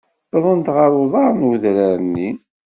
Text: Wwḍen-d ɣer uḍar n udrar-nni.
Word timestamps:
Wwḍen-d 0.33 0.67
ɣer 0.75 0.91
uḍar 1.01 1.31
n 1.35 1.47
udrar-nni. 1.53 2.29